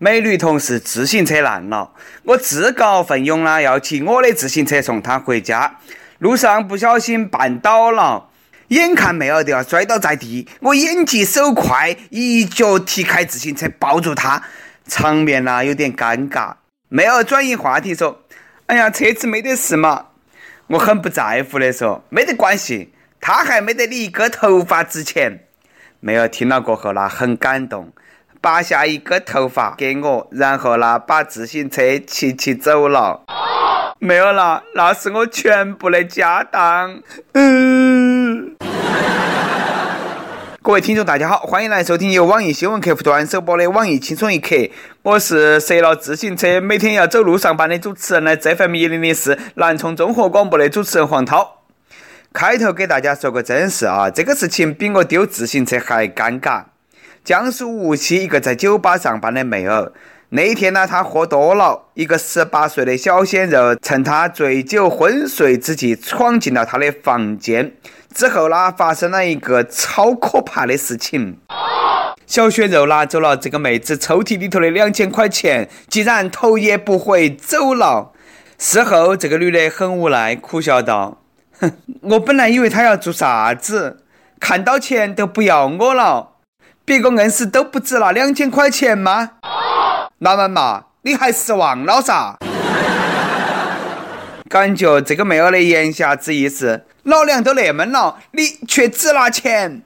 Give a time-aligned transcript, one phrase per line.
[0.00, 1.90] 美女同事自行车烂了，
[2.22, 5.78] 我自告奋勇啦，要骑我的自行车送她回家。
[6.18, 8.28] 路上不小心绊倒了，
[8.68, 14.40] 眼看妹儿都要摔倒在地，我眼疾手快，一脚踢开自行车，抱住她，
[14.86, 16.54] 场面呢有点尴尬。
[16.88, 18.22] 妹儿转移话题说
[18.66, 20.06] ：“哎呀，车子没得事嘛。”
[20.68, 25.40] 我很不在乎的说：“没得关系，他还没得你一根头发值钱。”
[25.98, 27.92] 妹儿听了过后呢，很感动。
[28.40, 33.22] 拔下一个头发给我，然后呢，把自行车骑骑走了。
[33.98, 37.00] 没有了，那是我全部的家当。
[37.32, 38.56] 嗯。
[40.62, 44.54] 各位听众，大家好，欢迎来收听由网易新闻客户端首播的《网易轻松一刻》。
[45.02, 48.36] 我是折了自行车，每天要走路上班的主持人呢。
[48.36, 51.62] 这份迷离的是南充综合广播的主持人黄涛。
[52.32, 56.64] 开头给大家说个真事啊，这个事情比我丢自行车还尴尬。
[57.24, 59.92] 江苏无锡一个在酒吧上班的妹儿，
[60.30, 67.74] 那一天呢，她喝多了，一个十八岁的小鲜肉趁她醉酒昏睡之际闯进了她的房间，
[68.14, 71.38] 之后呢，发生了一个超可怕的事情。
[72.26, 78.12] 小鲜肉拿走了这个妹子抽屉里头的两千块钱，竟然头也不回走了。
[78.58, 81.22] 事后，这个女的很无奈，苦笑道
[81.60, 81.72] ：“哼，
[82.02, 83.98] 我本来以为他要做啥子，
[84.40, 86.30] 看到钱都不要我了。”
[86.88, 89.32] 别个硬是都不值那两千块钱吗？
[90.20, 92.38] 老板嘛，你还失望了噻？
[94.48, 99.82] 感觉这个妹儿的言下之意是，老娘都那么了，你却只拿钱。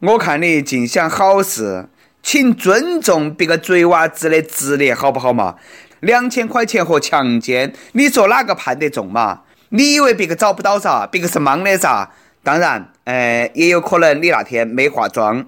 [0.00, 1.86] 我看你尽想好事，
[2.20, 5.54] 请尊重别个贼娃子的职业，好不好嘛？
[6.00, 9.42] 两千块钱和强奸，你说哪个判得重嘛？
[9.68, 11.06] 你以为别个找不到啥？
[11.06, 12.10] 别个是莽的啥？
[12.42, 15.46] 当然，呃，也有可能你那天没化妆。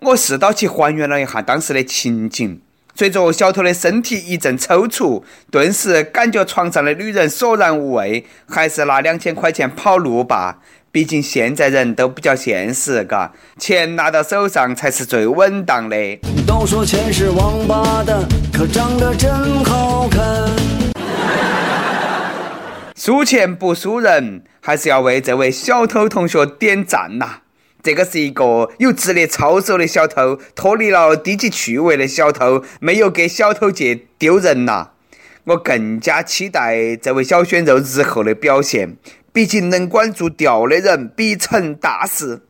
[0.00, 2.60] 我试到去还原了一下当时的情景，
[2.94, 10.58] 随着小偷的身体一阵抽搐，顿时感觉床上的女人索然无味，还是拿两千块钱跑路吧。
[10.92, 15.96] 毕竟现在人都比较现实，嘎，钱拿到手上才是最稳当的。
[16.46, 18.20] 都说钱是王八蛋，
[18.52, 20.22] 可长得真好看。
[22.94, 27.40] 输钱不输人，还是要为这位小偷同学点赞呐！
[27.88, 34.90] 这个是一个有职业操守的小偷，脱离了低级趣味的小偷，没有给小偷界丢人呐。
[35.44, 38.98] 我更加期待这位小鲜肉日后的表现，
[39.32, 42.42] 毕竟能管住钓的人必成大事。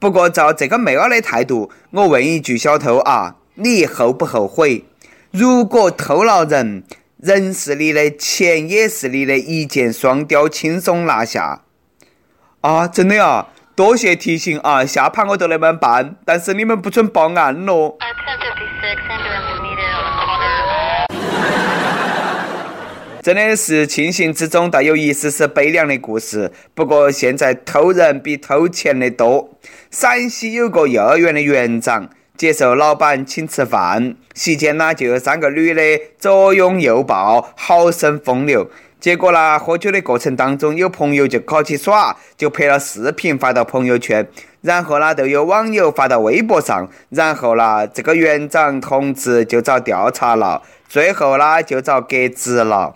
[0.00, 4.84] 不过照这个妹儿的态度，我问一句，小偷啊，你后不后悔？
[5.30, 6.82] 如果偷了人，
[7.18, 11.60] 人是你的，钱也是你的，一箭双雕，轻松拿下。
[12.64, 13.48] 啊，真的啊！
[13.76, 17.98] 多谢提醒啊，下盘我都那么办，但是你们不准报案咯。
[23.22, 26.50] 真的是庆幸之中带有一丝丝悲凉的故事。
[26.72, 29.50] 不过现在偷人比偷钱的多。
[29.90, 35.82] 陕西有个幼儿园的园长接受老板请吃饭，席间呢就有三个女的
[36.18, 38.70] 左拥右抱，好生风流。
[39.04, 44.26] 结果呢，喝酒的过程当中，有朋友就搞起耍，就拍了视频发到朋友圈，
[44.62, 52.94] 然后呢，都有网友发到微博上，然后呢，这个园长同志就遭调查了，最后呢，就遭革职了。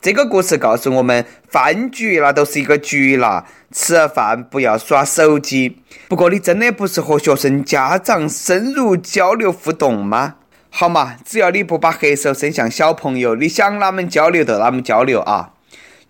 [0.00, 5.80] 这个故事告诉我们，饭局那都是一个局啦，吃饭不要耍手机。
[6.06, 10.36] 不过，你真的不是和学生家长深入交流互动吗？
[10.76, 15.50] 好嘛，只要你不把黑手伸向小朋友，你想哪们交流就哪们交流啊！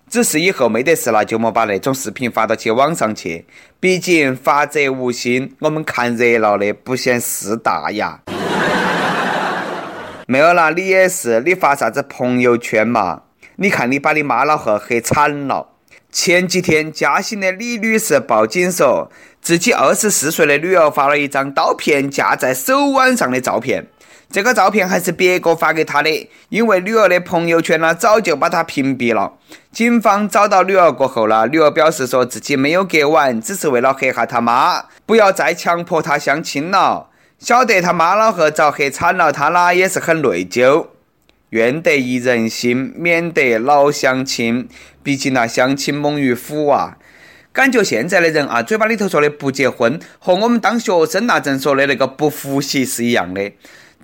[0.08, 3.44] 只是以后没得事了，就莫把那种视频发到去网上去。
[3.78, 8.20] 毕竟法则无心，我们看热闹的不嫌事大呀。
[10.26, 13.24] 没有啦，你也是，你发啥子朋友圈嘛？
[13.56, 15.68] 你看你把你妈老汉黑惨了。
[16.10, 19.10] 前几天，嘉兴的李女士报警说，
[19.42, 23.88] 自己二十四岁的女儿发了一张刀片架在手腕上的照片。
[24.30, 29.32] 这个照片还是别个发给他的，因为女儿的朋友圈呢早就把他屏蔽了。
[29.70, 37.08] 警方找到女儿过后呢，女儿表示说自己没有割腕，只是为了吓下他妈，不要再强迫他相亲了。
[37.38, 40.86] 晓得他妈老汉遭吓惨了，他呢也是很内疚。
[41.50, 44.68] 愿得一人心，免得老相亲。
[45.02, 46.96] 毕竟那相亲猛于虎啊！
[47.52, 53.52] 感觉现在的人啊，嘴巴里头说的不结婚，和我们当学生那阵说的那个不复习是一样的。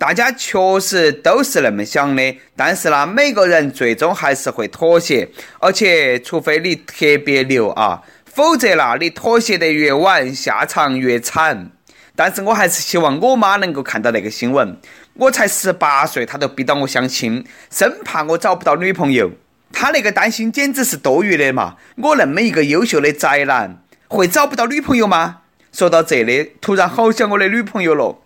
[0.00, 11.70] 大家确实都是那么想的，但是呢，每个人最终还是会妥协，而且除非你特别牛啊，否则啦，你妥协得越晚，下场越惨。
[12.16, 14.74] 但是我还是希望我妈能够看到那个新闻。
[15.12, 19.30] 我才十八岁，她都逼到我相亲，生怕我找不到女朋友。
[19.70, 21.76] 她那个担心简直是多余的嘛！
[21.98, 23.76] 我那么一个优秀的宅男，
[24.08, 25.40] 会找不到女朋友吗？
[25.72, 28.16] 说到这里，突然好想我的女朋友了。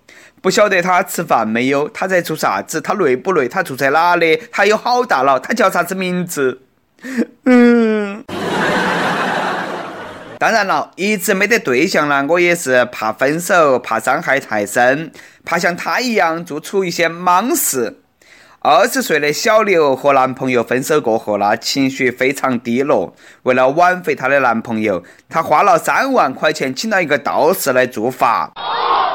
[0.44, 1.88] 不晓得她吃饭没有？
[1.88, 2.79] 她在做啥子？
[2.79, 3.49] 她累不累？
[3.49, 4.38] 她住在哪里？
[4.52, 5.41] 她有好大了？
[5.41, 6.61] 她叫啥子名字？
[7.46, 8.23] 嗯。
[10.38, 15.11] 当然了，一直没得对象呢，我也是怕分手，怕伤害太深，
[15.46, 18.00] 怕像她一样做出一些莽事。
[18.61, 23.17] 二十岁的小刘和男朋友分手过后呢，情绪非常低落。
[23.44, 28.52] 为了挽回她的男朋友，她花了三万块钱请了一个道士来做法。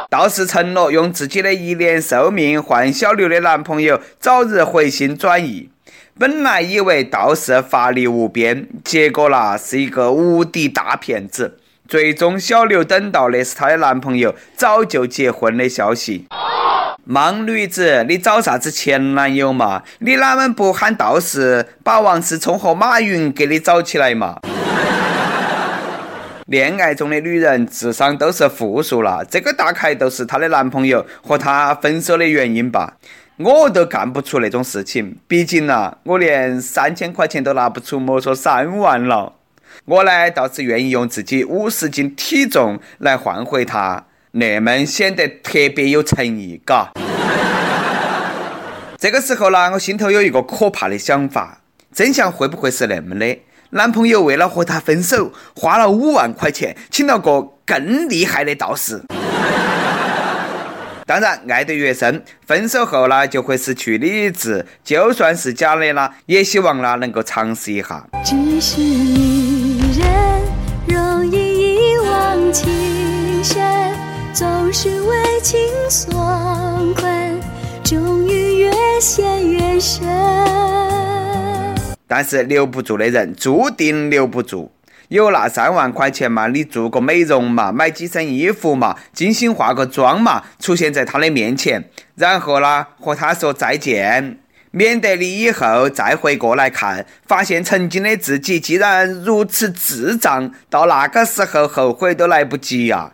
[0.10, 5.70] 道士承诺用自己的一年寿命换小刘的男朋友早日回心转意。
[6.18, 11.60] 本来以为道士法力无边，结果呢是一个无敌大骗子。
[11.88, 16.26] 最终，小刘等到的是她的男朋友早就结婚的消息。
[17.06, 19.84] 莽女子，你找啥子前男友嘛？
[20.00, 24.40] 你哪们不喊道士把王思聪和马云给你找起来嘛？
[26.50, 32.98] 恋爱中的女人智商都是负数了，这个大概都是她的男朋友和她分手的原因吧。
[33.38, 39.34] 我都干不出那种事情，毕竟呐，我连三千块钱都拿不出，莫说三万了。
[39.86, 44.06] 我呢，倒是愿意用自己五十斤体重来换回她。
[44.32, 46.94] 那么显得特别有诚意，嘎。
[48.98, 51.62] 这个时候呢，我心头有一个可怕的想法：
[51.94, 53.38] 真相会不会是那么的？
[53.72, 59.04] 男朋友为了和她分手，花了五万块钱请了个更厉害的道士。
[61.06, 64.66] 当然，爱得越深，分手后呢就会失去理智。
[64.84, 68.04] 就算是假的啦，也希望呢能够尝试一下。
[68.24, 70.42] 只是女人
[70.88, 73.60] 容易一往情深。
[74.34, 76.14] 总是为情所
[76.96, 77.40] 困，
[77.84, 80.39] 终于越陷越深。
[82.10, 84.72] 但是留不住的人，注定留不住。
[85.10, 94.40] 有那三万块钱嘛，你做个美容嘛，买几身衣服嘛，精心化个妆嘛，出现在他的面前，然后呢，和他说再见，
[94.72, 103.12] 免得你以后再回过来看，发现曾经的自己竟然如此智障，到那个时候后悔都来不及呀。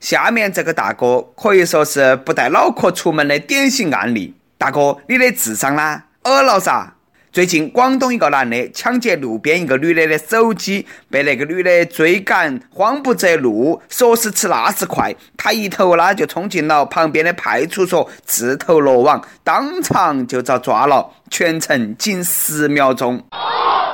[0.00, 4.34] 下面这个大哥可以说是不带脑壳出门的典型案例。
[4.58, 6.02] 大哥，你的智商呢？
[6.24, 6.94] 饿了噻！
[7.32, 23.24] 最近广东一个男的抢劫路边一个女的的手机，被那个女的追赶，慌不择路，说时迟那时快，他一头呢就冲进了旁边的派出所，自投罗网，当场就遭抓了，全程仅十秒钟。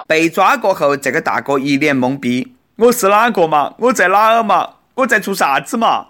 [0.09, 3.73] 被抓过后，这个大哥一脸懵逼：“我是哪个嘛？
[3.79, 6.07] 我在哪儿嘛？”我在做啥子嘛？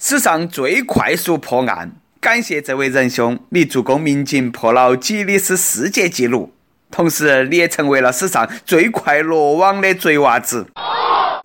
[0.00, 1.92] 史上最快速破案，
[2.22, 6.54] 感谢这位仁兄，你助攻民警破了吉尼斯世界纪录，
[6.88, 10.68] 同时你也成为了史上最快落网的贼娃子。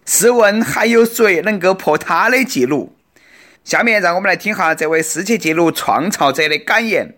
[0.05, 2.95] 试问还有谁能够破他的记录？
[3.63, 7.15] 下面让我们来听下这位世界纪录创造者的感言。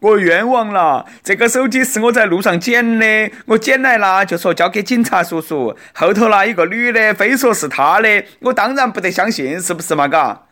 [0.00, 10.08] 我冤枉了，这个手机是我在路上捡的，我捡来了就说交给警察叔叔，后头那一个女的非说是他的，我当然不得相信，是不是嘛？
[10.08, 10.42] 嘎，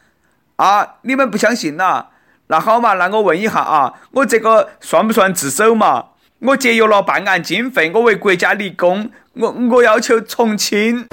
[0.55, 2.06] 啊，你们不相信呐？
[2.55, 6.05] 那好嘛，那我问一下啊，我这个算不算自首嘛？
[6.39, 11.05] 我节约了办案经费，我为国家立功，我我要求从轻。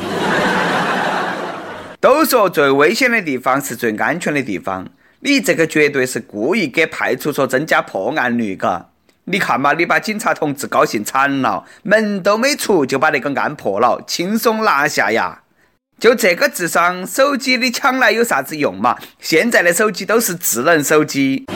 [1.99, 4.87] 都说最危险的地方是最安全的地方。
[5.21, 8.89] 你这个绝对是故意给派出所增加破案率，嘎！
[9.23, 15.40] 你看嘛，你把警察同志高兴惨了，门都没出就把那个案破了，轻松拿下呀！
[16.01, 18.97] 就这个智商，手机你抢来有啥子用嘛？
[19.19, 21.45] 现在的手机都是智能手机。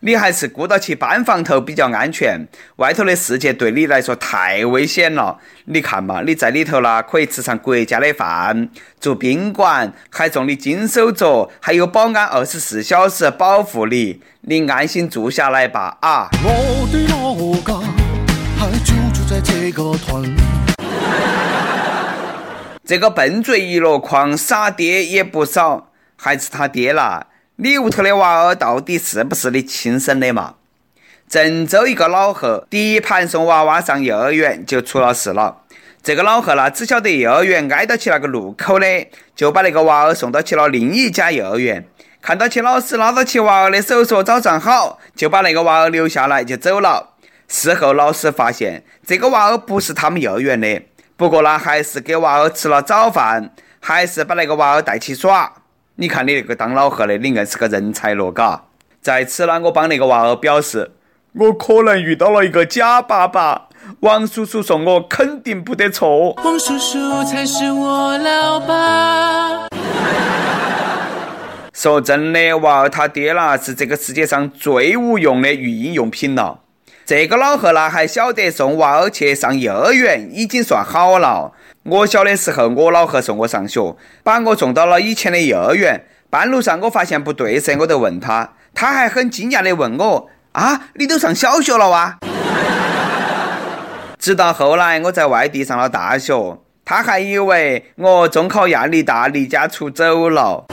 [0.00, 5.38] 你还是顾到起搬房头比较安全，外头的世界对你来说太危险了。
[5.64, 8.68] 你看嘛，你在里头啦，可以吃上国家的饭，
[9.00, 16.28] 住宾馆，还送你金手镯，还有保安二十四小时保护你，你安心住下来吧啊！
[16.44, 17.80] 我的老家
[18.58, 20.61] 还就住在这个屯。
[22.92, 27.26] 这个笨嘴一箩筐，傻爹也不少，还是他爹啦。
[27.56, 30.56] 你屋头的娃儿到底是不是你亲生的嘛？
[31.26, 35.62] 郑州一个老贺第一盘送娃娃上幼儿园就出了事了。
[36.02, 38.86] 这个老贺呢，只晓得幼儿园挨到起那个路口的，
[39.34, 41.86] 就把那个娃儿送到去了另一家幼儿园。
[42.20, 47.14] 看到起老师拉到起娃儿的手说早上好，就把那个娃儿留下来就走了。
[47.48, 50.82] 事后老师发现这个娃儿不是他们幼儿园的，
[51.16, 53.52] 不过呢，还是给娃儿吃了早饭。
[53.84, 55.52] 还是把那个娃儿带起耍。
[55.96, 58.62] 你看你那个当老贺的，你硬是个人才咯，嘎！
[59.00, 60.92] 在此呢，我帮那个娃儿表示，
[61.32, 63.62] 我可能遇到了一个假爸爸。
[63.98, 66.32] 王叔叔说我肯定不得错。
[66.44, 69.66] 王叔叔才是我老爸。
[71.74, 76.60] 说真的，娃儿他爹啦是这个世界上最无用的育婴用品了。
[77.04, 81.52] 这个老贺啦还晓得送娃儿去上幼儿园，已经算好了。
[81.82, 86.04] 我小的时候，我老贺送我上学，把我送到了以前的幼儿园。
[86.30, 92.18] 半路上我发现不对噻，我就问他，他还很惊讶的问我：“啊，你都上小学了哇？”
[94.18, 100.66] 直到后来我在外地上了大学，他还以为我中考压力大，离家出走了。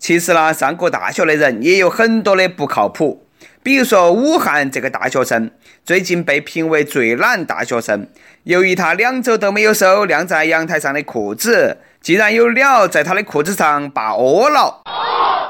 [0.00, 3.25] 其实呢，上过大学的人也有很多的不靠谱。
[3.66, 5.50] 比如说，武汉这个大学生
[5.84, 8.06] 最近被评为最懒大学生。
[8.44, 14.82] 由于他两周都没有收晾在阳台上的裤子，竟然有鸟在他的裤子上扒窝了。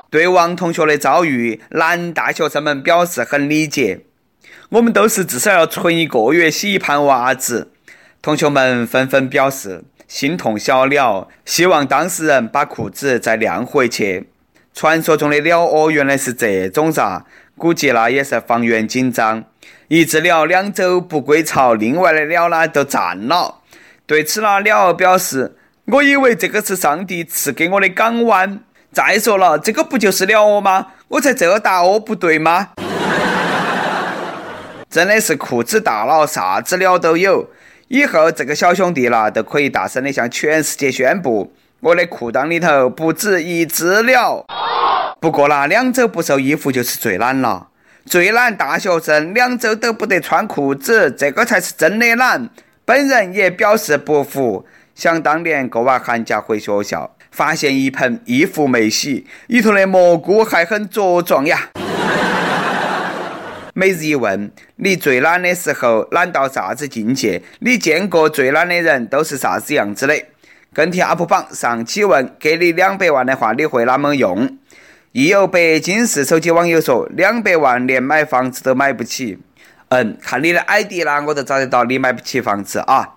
[0.09, 4.01] 对王同学的遭遇，男大学生们表示很理解。
[4.71, 7.71] 我们都是至少要存一个月洗一盘袜子。
[8.23, 14.31] 同学们纷纷表示心痛小鸟，希望当事人把裤子再晾回去。
[14.77, 17.25] 传说中的鸟窝原来是这种噻。
[17.57, 19.43] 估计那也是房源紧张，
[19.89, 23.63] 一只鸟两周不归巢，另外的鸟呢都占了。
[24.05, 25.57] 对此呢，鸟儿表示
[25.91, 28.61] ：“我以为这个是上帝赐给我的港湾。
[28.93, 30.89] 再说了，这个不就是鸟窝吗？
[31.09, 32.73] 我在这大窝不对吗？”
[34.91, 37.49] 真的是裤子大了，啥子鸟都有。
[37.89, 44.45] 以后这个小兄弟啦，都可以大声的向全世界宣布：我的裤裆里头不止一只鸟。
[45.19, 47.69] 不过啦，两周不收衣服就是最懒了。
[48.05, 52.49] 最懒大学生两周都不得穿裤子，这个才是真的懒。
[52.85, 54.67] 本人也表示不服。
[54.95, 61.71] 想当年过完寒假回学校，发现一盆衣服没洗，里头的蘑菇还很茁壮呀。
[63.75, 67.43] 每日一问：你最懒的时候懒到啥子境界？
[67.61, 70.15] 你见过最懒的人都是啥子样子的？
[70.73, 74.57] 跟帖 UP 榜上期问：给你两百万的话，你会哪么用？
[75.17, 79.39] 亦有北京市手机网友说：“两百万连买房子都买不起。”
[79.89, 83.15] 嗯，看你的 ID 啦，我都找得到你买不起房子啊。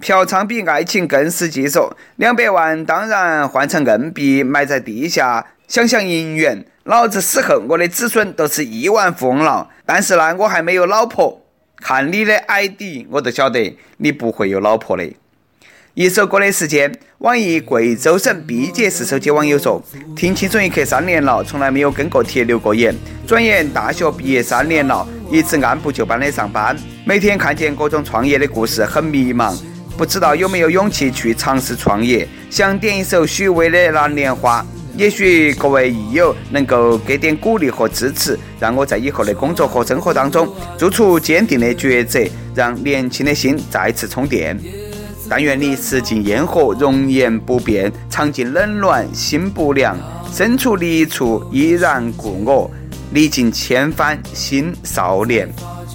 [0.00, 6.64] 嫖娼比爱情更实际，说两百万当然换成硬币埋在地下，想想银元。
[6.84, 9.68] 老子死后，我的子孙都是亿万富翁了。
[9.84, 11.42] 但是呢，我还没有老婆。
[11.76, 15.04] 看你的 ID，我都晓得你不会有老婆的。
[16.00, 19.82] 一首歌的时间，网易贵州省毕节市手机网友说
[20.16, 22.94] ：“听青春一刻三年了，从来没有跟过帖留过言。
[23.26, 29.54] 转眼大学毕业三年了，一直按部就班的上班，每天看见各种创业的故事，很迷茫，
[29.98, 32.26] 不知道有没有勇气去尝试创业。
[32.48, 34.62] 想点一首许巍的《蓝莲花》，
[34.96, 44.58] 也许各位益友能够给点鼓励和支持，让我在以后的工作和生活当中做出坚定的抉择，让年轻的心再次充电。”
[45.30, 49.96] 但愿你食尽烟火，容颜不变；尝尽冷暖，心不凉。
[50.32, 52.68] 身处离处，依然故我；
[53.12, 55.48] 历尽千帆，心少年。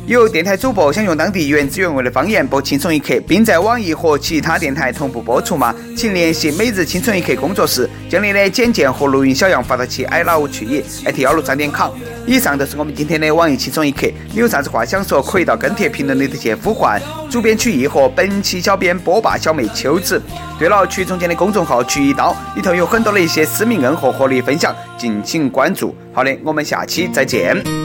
[0.07, 5.73] 有电台主播想用当地原汁原味的方言播《轻松一刻》，并在网易和其他电台同步播出吗？
[5.97, 11.89] 请联系每日《轻松一刻》工作室，将你的简介和录音小样发到其 i love 曲艺艾特幺六三点 com。
[12.27, 20.21] 以上就是我们今天的网易轻松一刻，你有啥子话想说，可以到跟帖评论里头去呼唤主编曲艺和本期小编波霸小妹秋子。
[20.59, 25.95] 对了，曲总监的公众号曲一刀里头有很多的一些私密硬货和你分享，敬请关注。
[26.13, 27.84] 好的，我们下期再见。